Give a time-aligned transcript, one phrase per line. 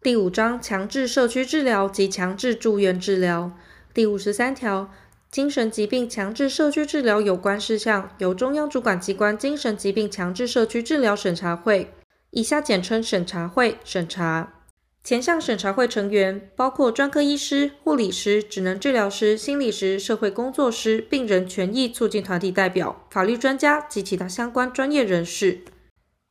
[0.00, 3.50] 第五章强制社区治疗及强制住院治疗
[3.92, 4.92] 第五十三条，
[5.28, 11.92] 精神疾病强制社区治疗有关事项，由中央主管机关精神疾病强制社区治疗审查会
[12.30, 14.54] （以下简称审查会）审查。
[15.02, 25.62] 前项审查会成员包括专科医师、护理师、职能治疗师、心理师、社会工作师、病人权益促进团体代表、法律专家及其他相关专业人士。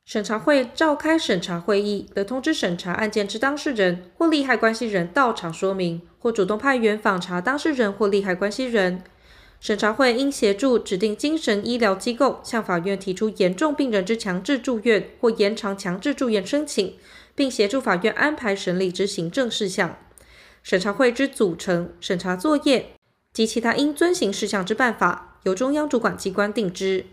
[0.08, 9.02] 审查会召开审查会议，得通知审查案件之当事人或利害关系人到场说明，或主动派员访查当事人或利害关系人。
[9.60, 16.96] 审查会应协助指定精神医疗机构向法院提出严重病人之强制住院或延长强制住院申请，
[17.34, 19.98] 并协助法院安排审理之行政事项。
[20.62, 22.92] 审查会之组成、审查作业
[23.34, 27.04] 及其他应遵行事项之办法，由中央主管机关定之。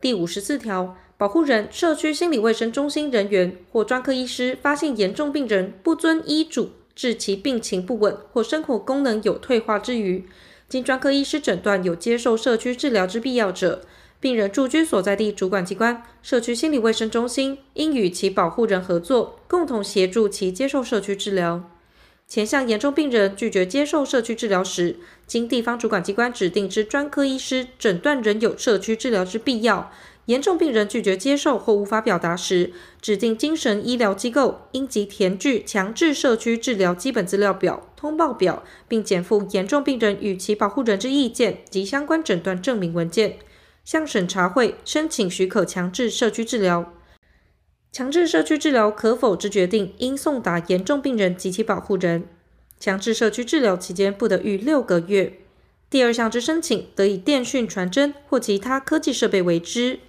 [0.00, 0.96] 第五十四条。
[1.18, 10.24] 保护人、社区心理卫生中心人员或专科医师发现严重病人不遵医嘱，致其病情不稳或生活功能有退化之余，
[10.68, 13.82] 经专科医师诊断有接受社区治疗之必要者，
[14.20, 21.68] 病人住居所在地主管机关社区心理卫生中心应与其保护人合作，共同协助其接受社区治疗。
[22.28, 29.90] 前项严重病人拒绝接受社区治疗时，经地方主管机关指定之专科医师诊断仍有社区治疗之必要。
[30.28, 43.38] 严重病人拒绝接受或无法表达时，指定精神医疗机构应即填具强制社区治疗基本资料表、通报表，并检附严重病人与其保护人之意见及相关诊断证明文件，
[43.86, 46.92] 向审查会申请许可强制社区治疗。
[47.90, 52.28] 强制社区治疗可否之决定，应送达严重病人及其保护人。
[52.78, 55.38] 强制社区治疗期间不得逾六个月。
[55.88, 60.00] 第二项之申请，得以电讯传真或其他科技设备为之。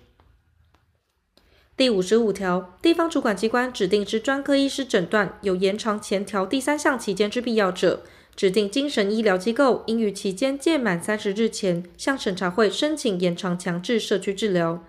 [1.80, 8.02] 第五十五条，地方主管机关指定之专科医师诊断有延长前条第三项期间之必要者，
[8.36, 14.84] 指定精神医疗机构应于期间届满三十日前向审查会申请延长强制社区治疗。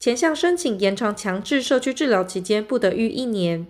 [0.00, 3.68] 前项申请延长强制社区治疗期间不得逾一年。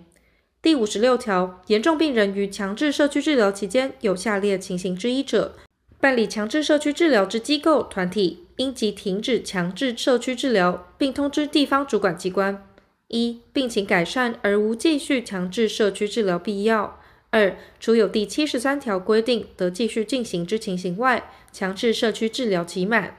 [0.63, 5.55] 第五十六条，严重病人于强制社区治疗期间有下列情形之一者，
[5.99, 8.44] 办理强制社区治疗之机构团体。
[8.57, 12.65] 应即停止强制社区治疗，并通知地方主管机关：
[13.07, 16.97] 一、病情改善而无继续强制社区治疗必要；
[17.31, 23.09] 二、除有第七十三条规定得继续进行之情形外，强制社区治疗期满；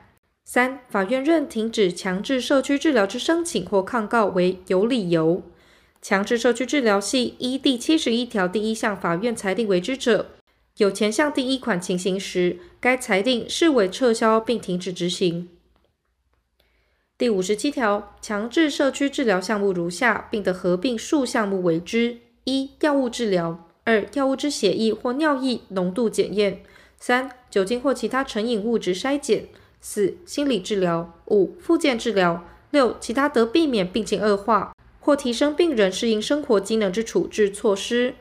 [0.44, 5.42] 三、法院认停止强制社区治疗之申请或抗告为有理由，
[6.00, 10.35] 强制社区治疗系依第七十一条第一项法院裁定为之者。
[10.76, 15.48] 有前项第一款情形时，该裁定视为撤销并停止执行。
[17.16, 26.56] 第五十七条，强制社区治疗项目如下，并得合并数项目为之：一、药物治疗；二、药物之血液或尿液浓度检验；
[26.98, 29.44] 三、酒精或其他成瘾物质筛检；
[29.80, 38.16] 四、心理治疗；五、复健治疗；六、其他得避免病情恶化或提升病人适应生活机能之处置措施。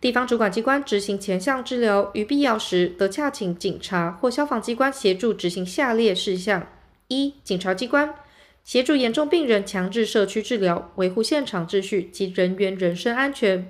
[0.00, 6.68] 地方主管机关执行前项治疗，于必要时得洽请警察或消防机关协助执行下列事项：
[7.08, 8.14] 一、警察机关
[8.62, 13.64] 协助严重病人强制社区治疗，维护现场秩序及人员人身安全；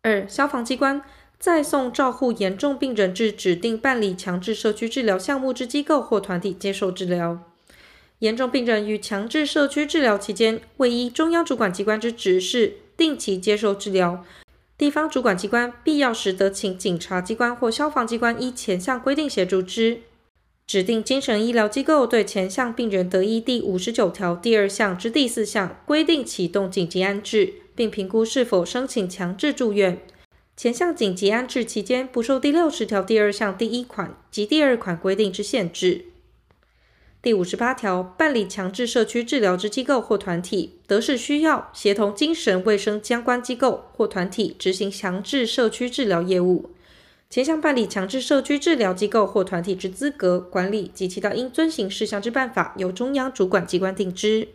[0.00, 1.02] 二、消防机关
[1.38, 7.38] 再送照护严重病人至指定办理强制社区治疗项目之机构或团体接受治疗。
[8.20, 14.24] 严重病人于强制社区治疗期间，未依中央主管机关之指示定期接受治疗。
[14.80, 20.00] 地方主管机关必要时得请警察机关或消防机关依前项规定协助之。
[20.66, 30.00] 指定精神医疗机构对前项病人得依第五十九条第二项之第四项规定启动紧急安置，并评估是否申请强制住院。
[30.56, 36.06] 前项紧急安置期间不受第六十条第二项第一款及第二款规定之限制。
[37.22, 46.70] 第五十八条，办理强制社区治疗之机构或团体，得视需要协同精神卫生相关机构或团体执行强制社区治疗业务。
[47.28, 54.48] 前项办理强制社区治疗机构或团体之资格、管理及其他应遵行事项之办法，由中央主管机关定之。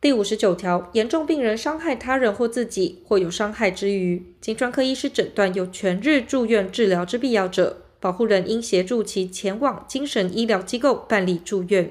[0.00, 7.83] 第五十九条，严重病人伤害他人或自己，或有伤害之余，经专科医师诊断有全日住院治疗之必要者。
[8.04, 11.90] 保护人应协助其前往精神医疗机构办理住院。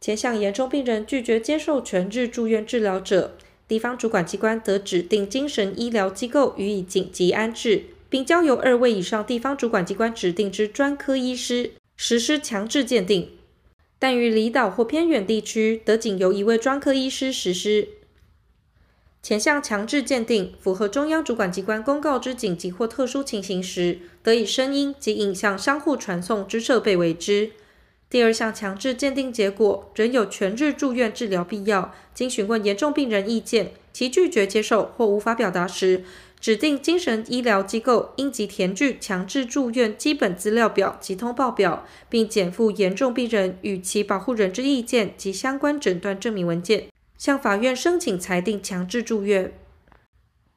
[0.00, 3.36] 前向严重病人拒绝接受全日住院治疗者，
[3.68, 13.28] 地方主管机关得指定精神医疗机构予以紧急安置，并交由二位以上地方主管机关指定之专科医师实施强制鉴定。
[13.98, 17.88] 但于离岛或偏远地区，得仅由一位专科医师实施。
[19.22, 27.52] 前项强制鉴定符合中央主管机关公告之紧急或特殊情形时，得以声音及影像相互传送之设备为之。
[28.10, 36.04] 第二项强制鉴定结果仍有全日住院治疗必要，经询问严重病人意见，其拒绝接受或无法表达时，
[36.40, 46.88] 指定精神医疗机构应即填具强制住院基本资料表及通报表，并检附严重病人与其保护人之意见及相关诊断证明文件，
[47.22, 49.56] 向法院申请裁定强制住院。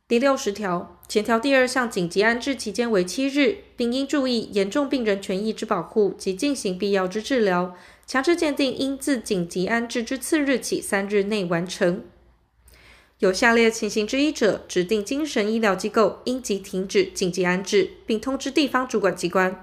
[0.07, 7.75] 第六十条，前条第二项紧急安置期间为七日，并应注意严重病人权益之保护及进行必要之治疗。
[8.07, 12.03] 强制鉴定应自紧急安置之次日起三日内完成。
[13.19, 19.61] 有下列情形之一者，指定精神医疗机构应即停止紧急安置，并通知地方主管机关：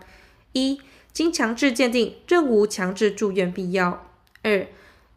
[0.52, 0.81] 一、
[1.12, 4.06] 经强制鉴定仍无强制住院必要；
[4.43, 4.69] 二、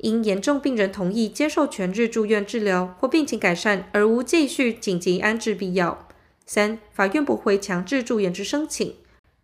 [0.05, 5.97] 因严重病人同意接受全日住院治疗或病情改善而无继续紧急安置必要；
[6.45, 8.91] 三、法院驳回强制住院之申请；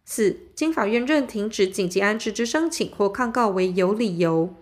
[0.06, 4.54] 四、经法院认停止紧急安置之申请或抗告为有理由。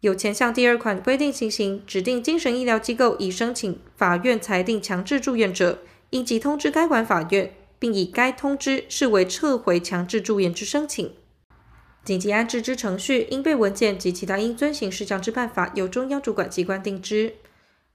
[0.00, 5.78] 有前项第二款规定情形，指定精神医疗机构已申请法院裁定强制住院者，
[6.10, 11.12] 应即通知该管法院，并以该通知视为撤回强制住院之申请。
[12.04, 17.34] 紧急安置之程序、应备文件及其他应遵行事项之办法，由中央主管机关定之。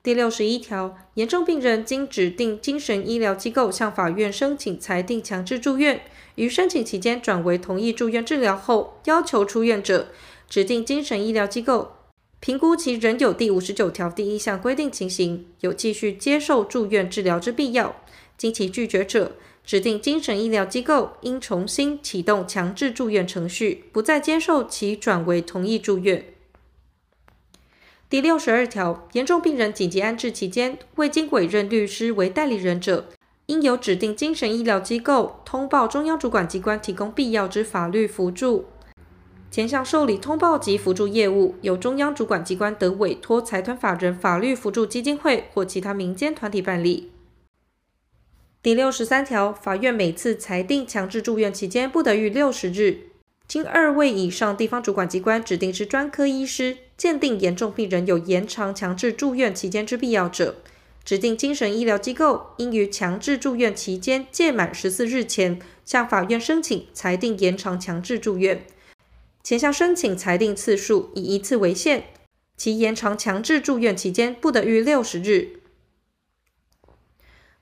[0.01, 6.01] 第六十一条，严重病人经指定精神医疗机构向法院申请裁定强制住院，
[6.35, 10.07] 于申请期间转为同意住院治疗后，要求出院者，
[10.49, 11.91] 指定精神医疗机构。
[12.39, 17.97] 评估其仍有第五十九条第一项规定情形，有继续接受住院治疗之必要，
[18.37, 19.33] 经其拒绝者，
[19.67, 26.23] 指定精神医疗机构应重新启动强制住院程序，不再接受其转为同意住院。
[28.09, 33.09] 第六十二条，严重病人紧急安置期间，未经委任律师为代理人者，
[33.47, 38.67] 应由指定精神医疗机构通报中央主管机关，提供必要之法律扶助。
[39.51, 47.11] 前项受理通报及辅助业务，由中央主管机关得委托财团法人法律扶助基金会或其他民间团体办理。
[48.67, 53.11] 第六十三条，法院每次裁定强制住院期间不得逾六十日。
[53.47, 60.57] 经二位以上地方主管机关指定之专科医师鉴定严重病人有延长强制住院期间之必要者，
[61.05, 68.65] 指定精神医疗机构应于强制住院期间届满十四日前，向法院申请裁定延长强制住院。
[69.41, 72.03] 前项申请裁定次数以一次为限，
[72.57, 75.61] 其延长强制住院期间不得逾六十日。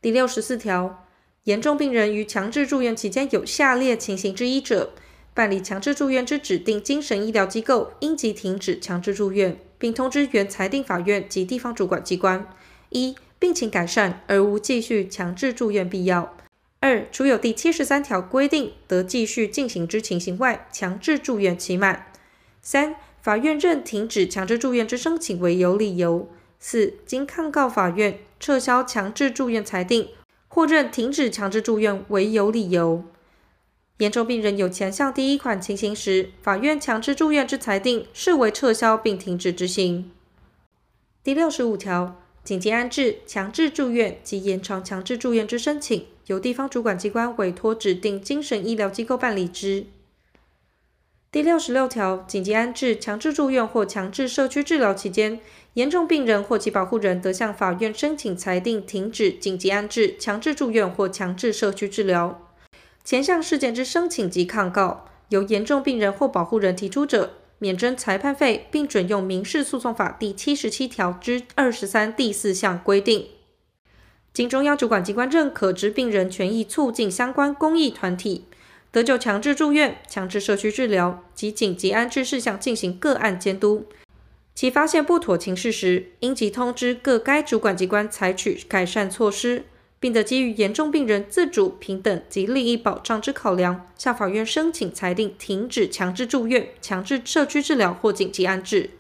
[0.06, 1.04] 第六十四条，
[1.46, 4.94] 严重病人于强制住院期间有下列情形之一者，
[5.34, 12.48] 办理强制住院之指定精神医疗机构应即停止强制住院，并通知原裁定法院及地方主管机关：
[12.90, 16.38] 一、病情改善而无继续强制住院必要。
[16.82, 22.12] 二、除有第七十三条规定得继续进行之情形外，强制住院期满。
[22.62, 22.94] 三、
[23.24, 26.30] 法院认停止强制住院之申请为有理由。
[26.60, 30.10] 四、经抗告法院撤销强制住院裁定，
[30.48, 33.04] 或认停止强制住院为有理由。
[33.98, 40.12] 严重病人有前项第一款情形时，法院强制住院之裁定视为撤销并停止执行。
[41.24, 42.22] 第六十五条。
[42.46, 49.88] 紧急安置、强制住院及延长强制住院之申请，由地方主管机关委托指定精神医疗机构办理之。
[51.32, 55.40] 第六十六条，紧急安置、强制住院或强制社区治疗期间，
[55.76, 62.50] 严重病人或其保护人得向法院申请裁定停止紧急安置、强制住院或强制社区治疗。
[63.04, 73.28] 前项事件之申请及抗告，由严重病人或保护人提出者，免征裁判费，并准用民事诉讼法第七十七条之二十三第四项规定。
[74.34, 78.46] 经中央主管机关认可之病人权益促进相关公益团体，
[78.92, 83.86] 得就强制住院、强制社区治疗及紧急安置事项进行个案监督。
[84.56, 89.66] 其发现不妥情事时，应即通知各该主管机关采取改善措施。
[89.98, 98.92] 并得基于严重病人自主、平等及利益保障之考量，向法院申请裁定停止强制住院、强制社区治疗或紧急安置。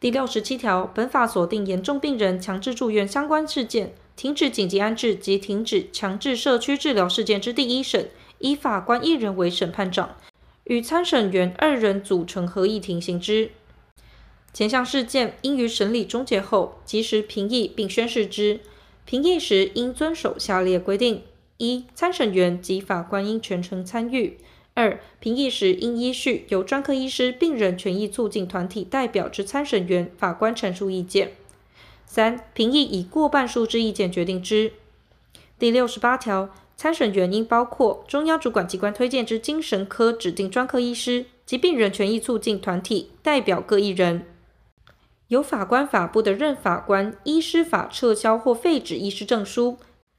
[0.00, 10.16] 第六十七条，本法锁定严重病人强制住院相关事件，停止紧急安置及停止强制社区治疗事件之第一审，以法官一人为审判长，
[10.64, 13.50] 与参审员二人组成合议庭行之。
[14.56, 18.60] 前项事件应于审理终结后，及时评议并宣示之。
[19.04, 21.24] 评议时应遵守下列规定：
[21.58, 24.38] 一、参审员及法官应全程参与；
[24.72, 31.26] 二、评议时应依序由专科医师、病人权益促进团体代表之参审员、法官陈述意见；
[32.06, 34.72] 三、评议以过半数之意见决定之。
[35.58, 44.24] 第六十八条，参审员应包括中央主管机关推荐之精神科指定专科医师及病人权益促进团体代表各一人。
[45.28, 49.76] 有法官法不得任法官、医师法撤销或废止医师证书、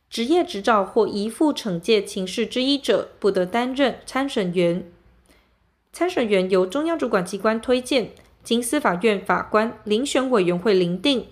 [0.09, 4.85] 执业执照或移付惩戒情事之一者，不得担任参审员。
[5.93, 8.11] 参审员由中央主管机关推荐，
[8.43, 11.25] 经司法院法官遴选委员会遴定，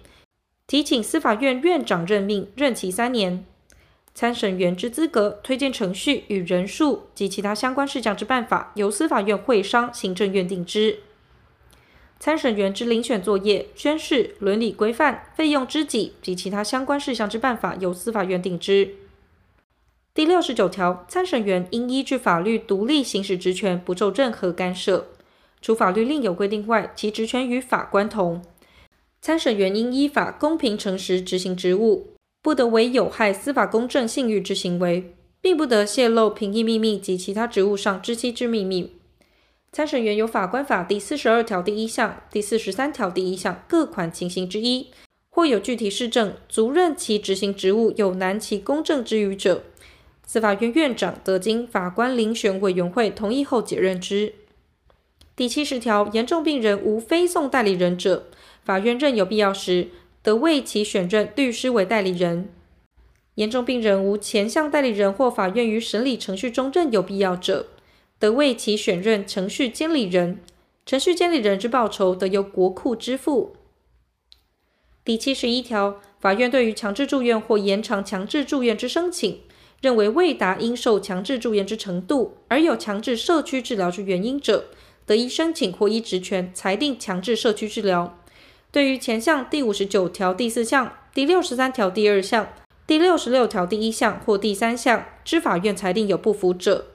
[0.65, 3.45] 提请司法院院长任命，任期三年。
[4.13, 10.99] 参审员之资格、推荐程序与人数及其他相关事项之办法，由司法院会商行政院定之。
[12.19, 18.95] 参审员之遴选作业、宣誓、伦理规范、费用之给及其他相关事项之办法，由司法院定之。
[20.13, 25.07] 第六十九条，参审员应依据法律独立行使职权，不受任何干涉。
[25.61, 28.43] 除法律另有规定外，其职权与法官同。
[29.21, 32.11] 参审员应依法公平诚实执行职务。
[32.41, 38.91] 不得为有害司法公正信誉之行为，并不得泄露评议秘密及其他职务上知悉之秘密。
[39.75, 44.87] 参审员有法官法第四十二条第一项、第四十三条第一项各款情形之一，
[45.29, 49.63] 或有具体事证足认其执行职务有难其公正之余者，
[50.25, 54.35] 司法院院长得经法官遴选委员会同意后解任之。
[55.35, 58.27] 第七十条，严重病人无非讼代理人者，
[58.63, 59.89] 法院任有必要时，
[60.23, 62.47] 得为其选任律师为代理人。
[63.33, 67.67] 严重病人无前项代理人或法院于审理程序中任有必要者，
[68.19, 70.39] 得为其选任程序监理人。
[70.85, 73.55] 程序监理人之报酬得由国库支付。
[75.03, 79.41] 第七十一条，法院对于强制住院或延长强制住院之申请，
[79.81, 84.65] 认为未达应受强制住院之程度，而有强制社区治疗之原因者，
[85.05, 88.17] 得依申请或依职权裁定强制社区治疗。
[88.71, 92.49] 对于前项第五十九条第四项、第六十三条第二项、
[92.85, 96.87] 第六十六条第一项或第三项之法院裁定有不服者，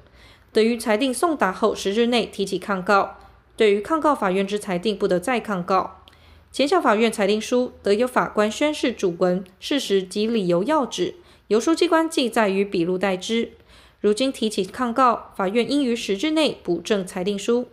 [0.52, 3.16] 得于裁定送达后十日内提起抗告。
[3.56, 6.02] 对于抗告法院之裁定，不得再抗告。
[6.50, 11.14] 前项法院裁定书得由法官宣示主文、事实及理由要旨，
[11.48, 13.52] 由书记官记载于笔录待之。
[14.00, 17.68] 如今提起抗告，法院应于十日内补正裁定书。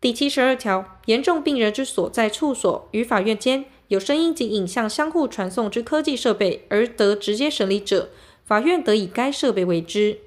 [0.00, 8.10] 第七十二条，严重病人之所在处所与法院间有声音及影像相互传送之科技设备，而得直接审理者，
[8.44, 10.18] 法院得以该设备为之。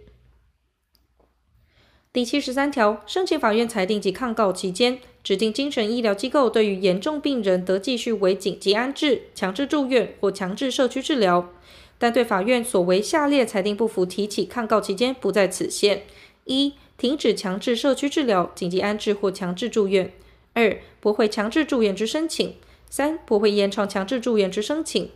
[2.13, 11.49] 第七十三条，申请法院裁定及抗告期间，指定精神医疗机构对于严重病人得继续为紧急安置、强制住院或强制社区治疗，
[11.97, 16.03] 但对法院所为下列裁定不服，提起抗告期间不在此限：
[16.43, 20.07] 一、停止强制社区治疗、紧急安置或强制住院；
[20.51, 22.49] 二、驳回强制住院之申请；
[22.89, 25.09] 三、驳回延长强制住院之申请。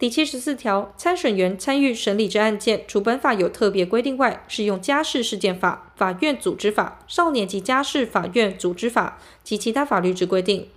[0.00, 10.68] 第七十四条，参审员参与审理之案件，除本法有特别规定外，适用家事事件法、法院组织法、少年及家事法院组织法及其他法律之规定。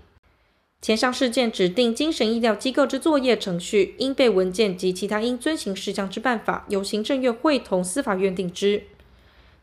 [0.81, 8.83] 前项事件指定精神医疗机构之作业程序、应备文件及其他应遵行事项之办法，由行政院会同司法院定之。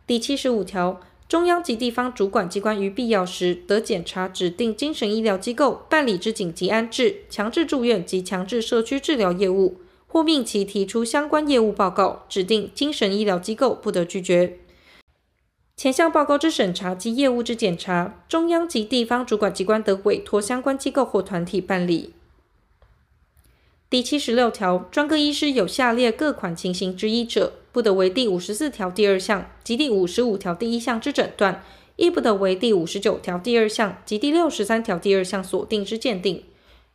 [0.07, 14.59] 第七十五条，中央及地方主管机关于必要时，得检查指定精神医疗机构办理之紧急安置、强制住院及强制社区治疗业务，或命其提出相关业务报告，指定精神医疗机构不得拒绝。
[15.77, 22.13] 前项报告之审查及业务之检查，中央及地方主管机关得委托相关机构或团体办理。
[23.89, 31.63] 第七十六条，专科医师有下列各款情形之一者，不得为第五十四条第二项及第五十五条第一项之诊断，
[31.97, 36.45] 亦不得为第五十九条第二项及第六十三条第二项所定之鉴定。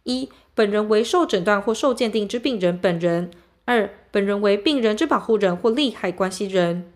[0.03, 3.29] 一、本人为受诊断或受鉴定之病人本人；
[3.65, 6.91] 二、本人为病人之保护人或利害关系人。